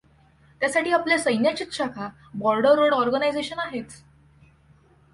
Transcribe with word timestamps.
त्यासाठी 0.61 0.91
आपल्या 0.91 1.17
सैन्याचीच 1.19 1.73
शाखा, 1.73 2.09
बॉर्डर 2.33 2.75
रोड 2.75 2.93
ऑर्गनायझेशन 2.93 3.59
आहेच. 3.59 4.03